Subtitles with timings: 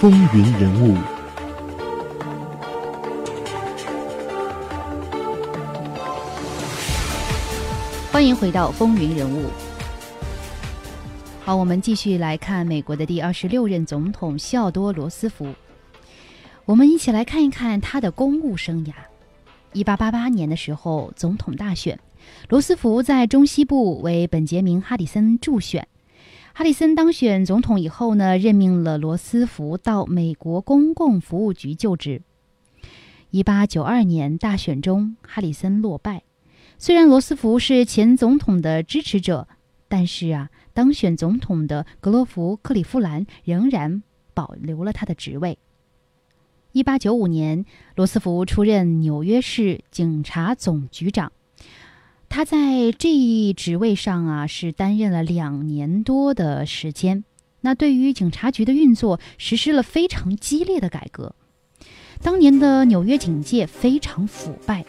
[0.00, 0.94] 风云人物》。
[8.12, 9.46] 欢迎回到《风云人物》。
[11.44, 15.52] 好，我们继续来看美国的第二十六任总统西奥多·罗斯福。
[16.64, 18.92] 我们一起来看一看他的公务生涯。
[19.72, 21.98] 一八八八年的时候，总统大选，
[22.48, 25.88] 罗斯福在中西部为本杰明·哈里森助选。
[26.58, 32.20] 哈里森当选总统以后呢，任命了罗斯福到美国公共服务局就职。
[33.30, 36.24] 一八九二年大选中，哈里森落败。
[36.76, 39.46] 虽然罗斯福是前总统的支持者，
[39.86, 44.02] 但是啊，当选总统的格罗弗·克利夫兰仍然
[44.34, 45.58] 保留了他的职位。
[46.72, 51.30] 一八九五年，罗斯福出任纽约市警察总局长，
[52.38, 57.24] 他在这一职位上啊是担任了两年多的时间。
[57.62, 61.34] 那对于警察局的运作，实施了非常激烈的改革。
[62.22, 64.84] 当年的纽约警界非常腐败。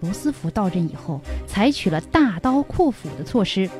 [0.00, 3.70] 罗斯福到任以后，采取了大刀阔斧的措施。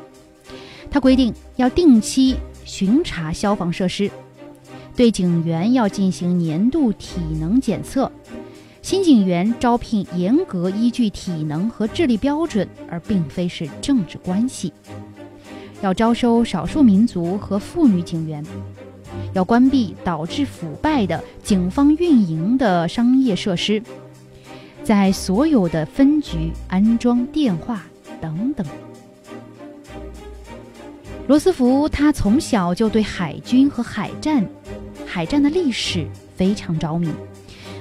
[0.89, 4.09] 他规定要定期巡查消防设施，
[4.95, 8.13] 对警员要进行年度体能检测。
[8.91, 14.73] 新警员招聘严格依据体能和智力标准，而并非是政治关系。
[15.81, 18.45] 要招收少数民族和妇女警员，
[19.33, 23.81] 要关闭导致腐败的警方运营的商业设施。
[24.83, 27.85] 在所有的分局安装电话
[28.21, 28.67] 等等。
[31.29, 34.45] 罗斯福他从小就对海军和海战、
[35.07, 37.09] 海战的历史非常着迷。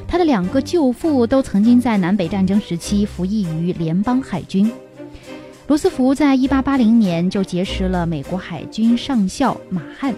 [0.09, 4.69] 他的两个舅父都曾经在南北战争时期服役于联邦海军。
[5.67, 10.15] 罗斯福在一八八零年就结识了美国海军上校马汉。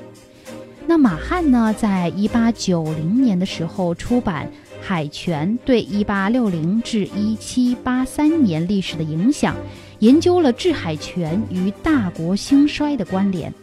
[0.88, 4.50] 那马汉呢，在一八九零年的时候出版。
[4.84, 9.56] 海权对一八六零至一七八三年历史的影响，
[10.00, 13.54] 研究了制海权与大国兴衰的关联。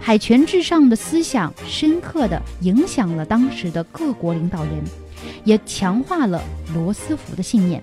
[0.00, 4.72] 海权至上的思想深刻地影响了当时的各国领导人，
[5.44, 6.42] 也强化了
[6.74, 7.82] 罗斯福的信念。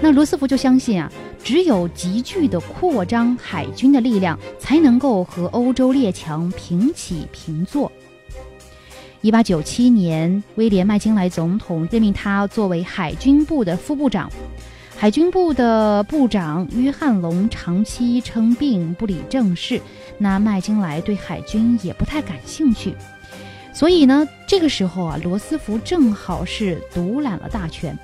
[0.00, 1.10] 那罗斯福就相信啊，
[1.42, 7.90] 只有急剧的扩张海军的力量，才能够和欧洲列强平起平坐。
[9.22, 14.30] 一八九七年，威廉·麦金莱总统任命他作为海军部的副部长。
[14.98, 19.80] 海军部的部长约翰·龙长期称病不理政事，
[20.16, 22.94] 那麦金莱对海军也不太感兴趣。
[23.76, 27.94] 所以呢，这个时候啊，罗斯福正好是独揽了大权，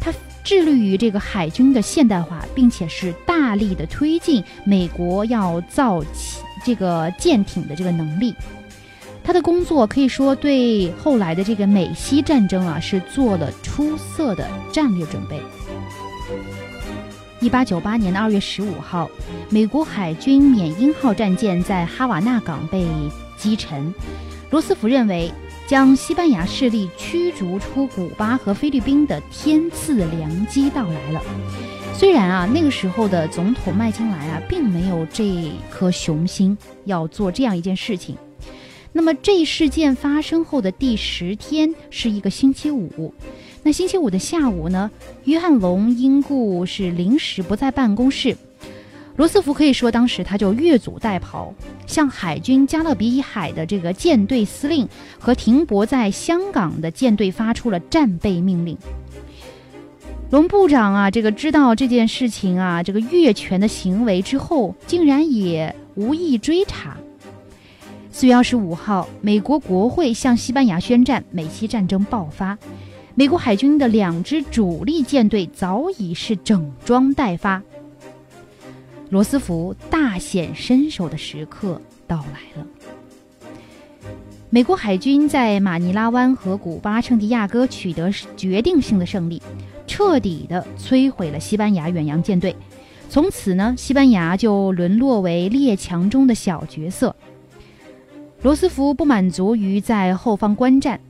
[0.00, 0.12] 他
[0.42, 6.02] 致力于这个海军的现代化，并且是大力的推进美国要造
[6.64, 8.34] 这个舰艇的这个能力。
[9.22, 15.40] 他的工作可以说对后来的这个美西战争啊是做了出色的战略准备。
[17.38, 19.08] 一八九八年的二月十五号，
[19.50, 22.84] 美国海军缅因号战舰在哈瓦那港被
[23.36, 23.94] 击沉。
[24.50, 25.30] 罗斯福认为，
[25.66, 31.20] 将西班牙势力驱逐出古巴和菲律宾的天赐良机到来了。
[31.92, 38.16] 虽然啊，那个时候的总统麦金莱啊并没有这颗雄心要做这样一件事情。
[38.92, 43.12] 那么这一事件发生后的第十天是一个星期五，
[43.62, 44.90] 那星期五的下午呢，
[45.24, 48.36] 约翰龙因故是临时不在办公室，
[49.16, 51.50] 罗斯福可以说当时他就越俎代庖，
[51.86, 54.86] 向海军加勒比海的这个舰队司令
[55.18, 58.76] 和停泊在香港的舰队发出了战备命令。
[60.30, 66.96] 龙部长啊，这个知道这件事情啊，这个越权的行为之后，竟然也无意追查。
[68.10, 72.58] 四月二十五号，美国国会向西班牙宣战，美西战争爆发。
[73.14, 77.62] 美国海军的两支主力舰队早已是整装待发。
[79.08, 82.66] 罗斯福大显身手的时刻到来了。
[84.50, 89.42] 美国海军在马尼拉湾和古巴圣地亚哥取得决定性的胜利，
[89.86, 92.54] 彻底的摧毁了西班牙远洋舰队。
[93.08, 97.14] 从此呢，西班牙就沦落为列强中的小角色。
[98.42, 101.00] 罗斯福不满足于在后方观战，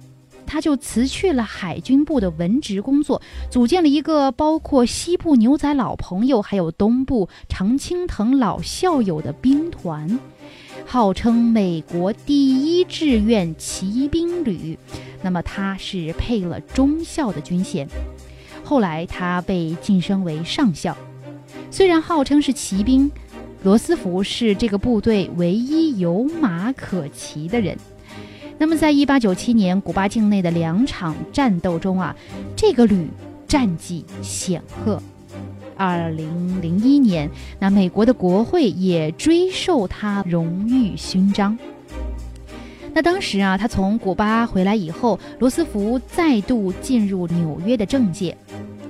[0.46, 3.20] 他就辞去了海军部的文职工作，
[3.50, 10.19] 组建了一个包括西部牛仔老朋友还有东部常青藤老校友的兵团，
[10.87, 14.78] 号称美国第一志愿骑兵旅。
[15.22, 17.88] 那么他是配了中校的军衔，
[18.64, 20.96] 后来他被晋升为上校。
[21.70, 23.10] 虽然号称是骑兵。
[23.62, 27.76] 罗斯福是这个部队唯一有马可骑的人。
[28.58, 32.17] 那么，在一八九七年古巴境内的两场战斗中啊，
[32.56, 33.08] 这个旅
[33.47, 35.00] 战绩显赫。
[35.76, 41.58] 二零零一年，那美国的国会也追授他荣誉勋章。
[42.94, 48.35] 那当时啊，他从古巴回来以后，罗斯福再度进入纽约的政界，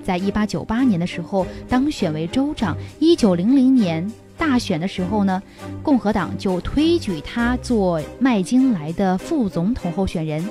[0.05, 2.77] 在一八九八年的时候当选为州长。
[3.01, 5.43] 一九零零年大选的时候呢，
[5.83, 10.45] 共和党就推举他做麦金莱的副总统候选人。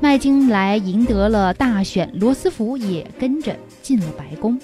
[0.00, 4.58] 麦金莱赢得了大选，罗斯福也跟着进了白宫。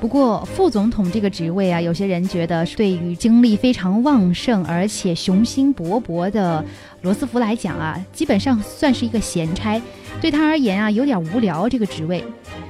[0.00, 6.64] 不过，副总统这个职位啊，有些人觉得对于精力非常旺盛而且雄心勃勃的
[7.02, 9.80] 罗斯福来讲啊，基本上算是一个闲差，
[10.20, 12.24] 对他而言啊，有点无聊这个职位。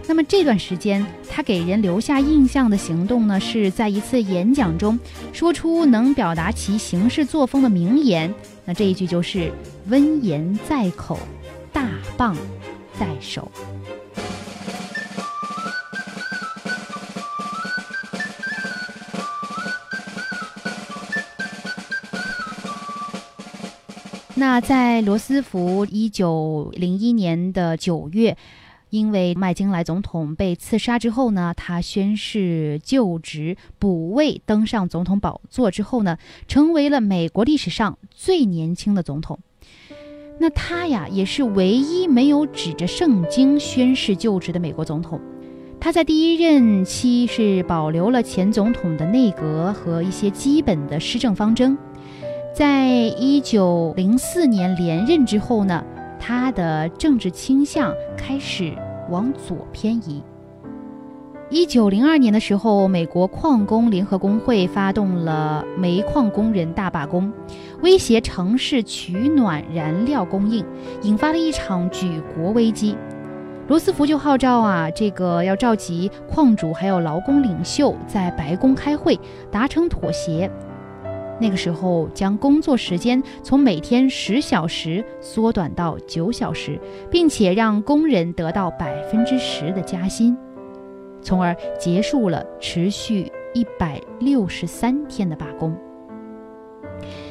[0.08, 4.98] 那么这段时间，他给人留下印象的行动呢，是在一次演讲中
[5.32, 8.32] 说出能表达其行事作风的名言。
[8.64, 9.50] 那这一句就是
[9.88, 11.18] “温言在口，
[11.72, 12.36] 大棒
[12.98, 13.50] 在手”。
[24.34, 28.36] 那在罗斯福一九零一年的九月，
[28.92, 39.38] 因为麦金莱总统被刺杀之后呢，他宣誓就职补位，登上总统宝座之后呢，成为了美国历史上最年轻的总统。
[40.38, 45.18] 那他呀，也是唯一没有指着圣经宣誓就职的美国总统。
[45.80, 51.78] 他在第一任期是保留了前总统的内阁和一些基本的施政方针。
[52.54, 55.82] 在一九零四年连任之后呢，
[56.24, 58.72] 他的政治倾向开始
[59.10, 60.22] 往左偏移。
[61.50, 67.32] 一九零二年的时候，美国矿工联合工会发动了煤矿工人大罢工，
[67.82, 70.64] 威胁城市取暖燃料供应，
[71.02, 72.96] 引发了一场举国危机。
[73.66, 79.18] 罗斯福就号召啊，这个要召集矿主还有劳工领袖在白宫开会，
[79.50, 80.48] 达成妥协。
[81.42, 86.80] 那个时候，将工作时间从每天十小时缩短到九小时，
[87.10, 90.36] 并且让工人得到百分之十的加薪，
[91.20, 95.76] 从而结束了持续一百六十三天的罢工。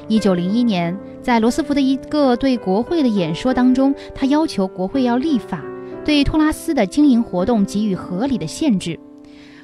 [0.09, 5.63] 一九零一年，在罗斯福的一个对国会的演说当中，他要求国会要立法，
[6.03, 8.99] 对托拉斯的经营活动给予合理的限制。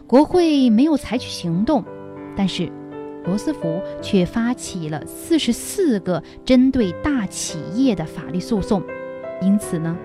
[0.08, 1.84] 国会没有采取行动，
[2.34, 2.72] 但是。
[3.28, 8.82] 罗斯福却发起了四十四个针对大企业的法律诉讼，
[9.42, 9.96] 因此呢，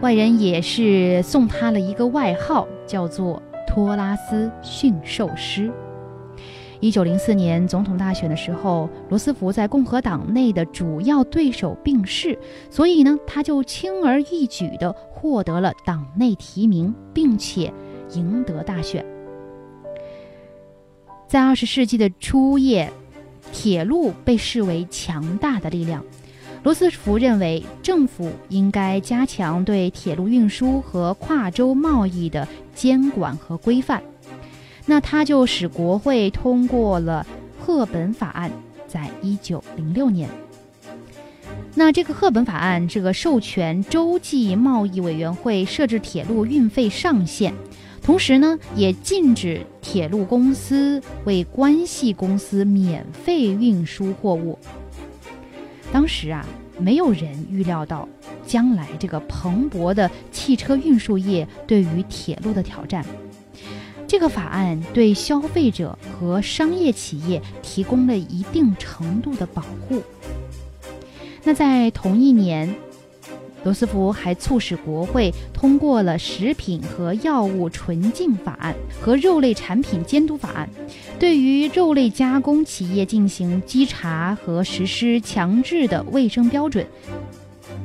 [0.00, 5.70] 外人也是送他了一个外号，叫做“托拉斯驯兽师”。
[6.78, 12.38] 一九零四年总统大选的时候，罗斯福在共和党内的主要对手病逝，
[12.70, 17.72] 所以呢，他就轻而易举地获得了党内提名，并且
[18.12, 19.04] 赢得大选。
[21.28, 22.90] 在二十世纪的初叶，
[23.52, 26.04] 铁路被视为强大的力量。
[26.62, 34.02] 罗斯福认为，政府应该加强对铁路运输和跨州贸易的监管和规范。
[34.84, 37.26] 那他就使国会通过了
[37.58, 38.50] 赫本法案，
[38.86, 40.28] 在一九零六年。
[41.74, 47.52] 那这个赫本法案，这个授权洲际贸易委员会设置铁路运费上限。
[48.06, 54.56] 同时呢，也禁止铁路公司为关系公司免费运输货物。
[55.92, 56.46] 当时啊，
[56.78, 58.08] 没有人预料到
[58.46, 63.04] 将来这个蓬勃的汽车运输业对于铁路的挑战。
[64.06, 70.00] 这个法案对消费者和商业企业提供了一定程度的保护。
[71.42, 72.72] 那在同一年。
[73.66, 78.72] 罗斯福还促使国会通过了《食品和药物纯净法案》
[79.04, 80.70] 和《肉类产品监督法案》，
[81.18, 86.86] 对于肉类加工企业进行稽查和实施强制的卫生标准。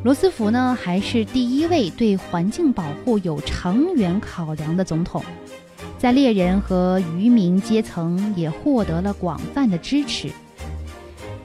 [0.03, 5.23] 罗斯福呢，还是第一位对环境保护有长远考量的总统，
[5.97, 10.29] 在猎人和渔民阶层也获得了广泛的支持。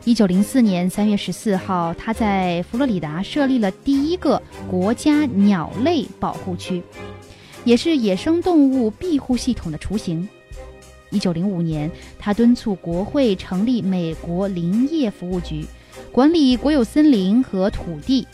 [0.07, 6.81] 一九零四年三月十四号，他在佛罗里达设立了第一个国家鸟类保护区，
[7.65, 10.29] 也是野生动物庇护系统的雏形。
[11.11, 15.67] 一九零五年，他敦促国会成立美国林业服务局，
[16.13, 18.25] 管理国有森林和土地。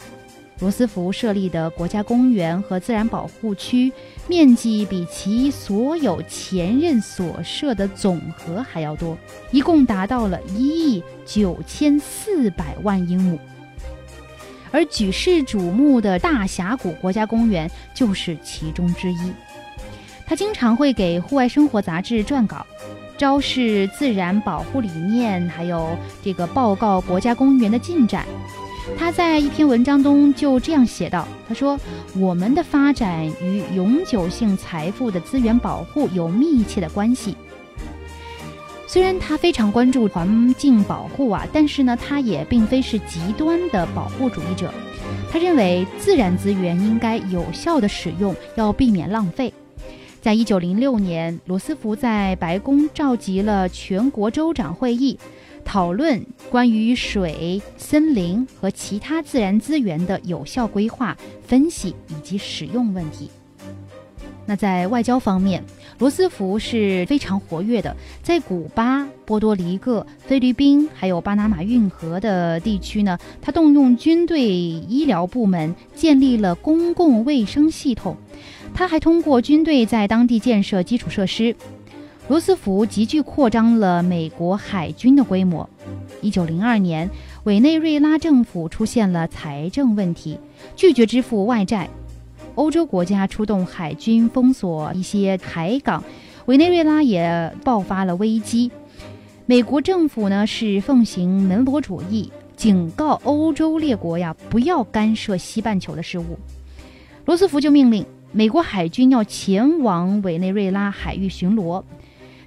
[0.62, 3.92] 罗斯福设立的国家公园和自然保护区
[4.28, 9.18] 面积比其所有前任所设的总和还要多，
[9.50, 13.36] 一共达到了一亿九千四百万英亩。
[14.70, 19.32] 而举世瞩目的大峡谷国家公园就是其中之一。
[20.24, 22.64] 他经常会给户外生活杂志撰稿，
[23.18, 28.24] 昭示自然保护理念，还有这个报告国家公园的进展。
[28.98, 31.78] 他在一篇文章中就这样写道：“他说，
[32.16, 37.36] 我们的发展与永久性财富的资源保护有密切的关系。
[38.86, 44.72] 虽然他非常关注环境保护啊，但是呢，他也并非是极端的保护主义者。
[45.30, 49.52] 他认为自然资源应该有效的使用，要避免浪费。
[50.20, 55.18] 在一九零六年，罗斯福在白宫召集了全国州长会议。”
[55.64, 61.16] 讨论关于水、森林和其他自然资源的有效规划、
[61.46, 63.30] 分析以及使用问题。
[64.44, 65.62] 那在外交方面，
[65.98, 67.96] 罗斯福是非常活跃的。
[68.22, 78.16] 在古巴、波多黎各、菲律宾还有巴拿马运河的地区呢，他动用军队、医疗部门，建立了公共卫生系统。
[78.74, 81.54] 他还通过军队在当地建设基础设施。
[82.28, 85.68] 罗斯福急剧扩张了美国海军的规模。
[86.20, 87.10] 一九零二年，
[87.44, 90.38] 委内瑞拉政府出现了财政问题，
[90.76, 91.90] 拒绝支付外债。
[92.54, 96.04] 欧洲国家出动海军封锁一些海港，
[96.46, 98.70] 委内瑞拉也爆发了危机。
[99.44, 106.38] 美国政府呢是奉行门罗主义，警告欧洲列国呀不要干涉西半球的事务。
[107.24, 111.82] 罗斯福就命令美国海军要前往委内瑞拉海域巡逻。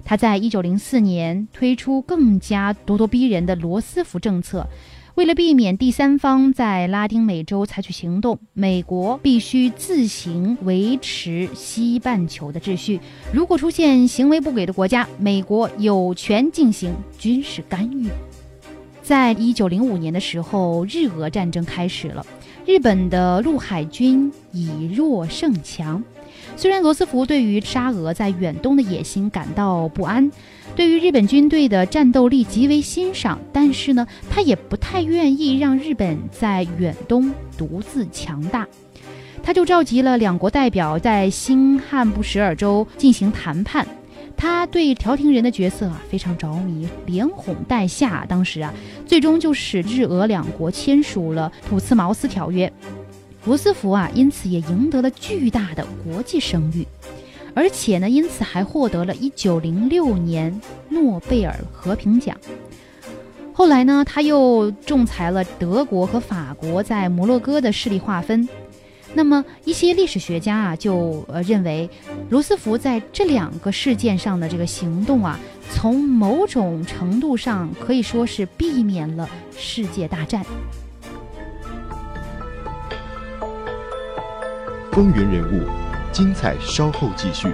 [0.08, 4.64] 他在一九零四年推出更加咄咄逼人的罗斯福政策，
[5.16, 13.00] 为了避免第三方在拉丁美洲采取行动，美国必须自行维持西半球的秩序。
[13.32, 18.08] 如果出现行为不轨的国家，美国有权进行军事干预。
[19.02, 22.24] 在一九零五年的时候，日俄战争开始了，
[22.64, 26.00] 日本的陆海军以弱胜强。
[26.56, 30.30] 虽然罗斯福对于沙俄在远东的野心感到不安，
[30.74, 38.66] 对于日本军队的战斗力极为欣赏，但是呢，他也不太愿意让日本在远东独自强大。
[39.42, 43.86] 他就召集了两国代表在新罕布什尔州进行谈判。
[44.34, 48.72] 他对调停人的角色啊非常着迷，连哄带吓，当时啊，
[49.06, 52.70] 最终就使日俄两国签署了普茨茅斯条约。
[53.46, 56.84] 罗斯福啊，因此也赢得了巨大的国际声誉，
[57.54, 62.36] 而且呢，因此还获得了一九零六年诺贝尔和平奖。
[63.52, 68.48] 后来呢，他又仲裁了德国和法国在摩洛哥的势力划分。
[69.14, 71.88] 那么，一些历史学家啊，就呃认为，
[72.28, 75.38] 罗斯福在这两个事件上的这个行动啊，
[75.70, 80.44] 从某种程度上可以说是避免了世界大战。
[84.96, 85.68] 风云人物，
[86.10, 87.48] 精彩稍后继续。